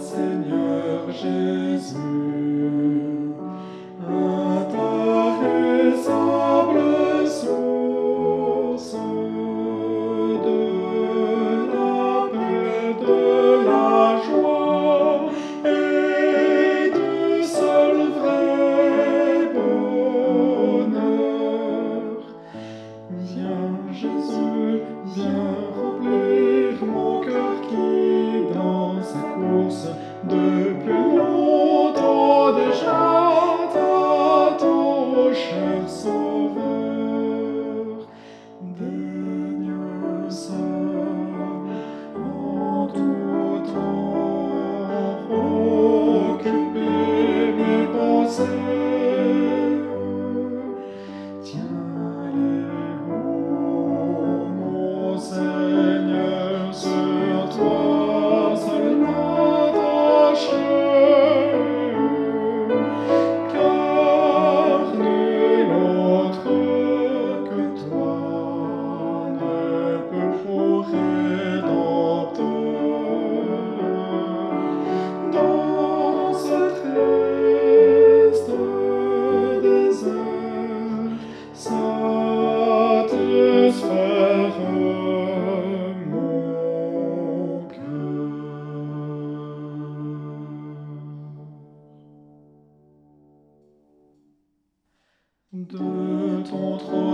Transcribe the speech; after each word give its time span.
Seigneur 0.00 1.12
Jésus. 1.12 2.49
de 95.72 96.48
ton 96.48 96.78
trône. 96.78 97.09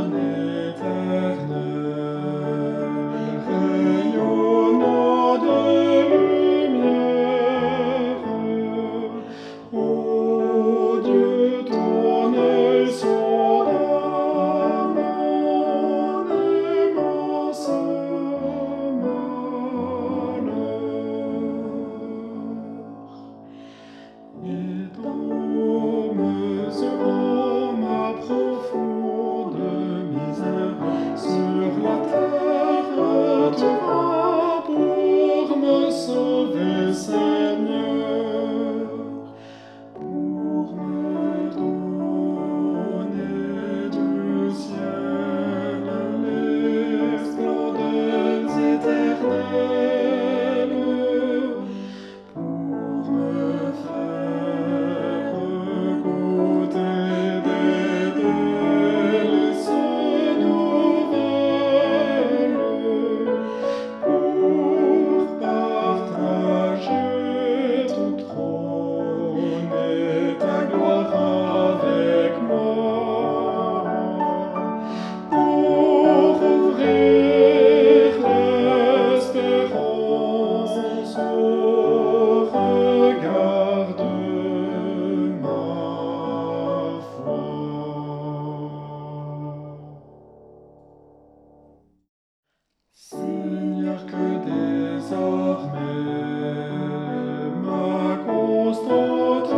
Mais 95.72 97.48
ma 97.64 98.18
constante 98.26 99.54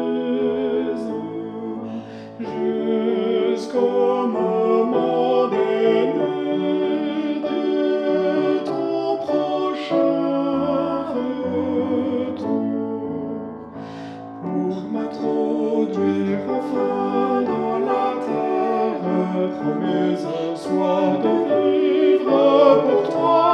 jusqu'au 2.40 4.26
moment 4.26 5.48
donné 5.48 6.32
de 7.44 8.64
ton 8.64 9.16
prochain 9.26 10.24
retour 11.14 12.48
pour 14.42 14.74
m'introduire 14.92 16.40
enfin 16.48 17.42
dans 17.42 17.78
la 17.78 18.08
terre 18.26 19.06
promise, 19.60 20.26
soit 20.56 21.12
de 21.22 21.34
vivre 21.48 22.42
pour 22.82 23.02
toi. 23.12 23.47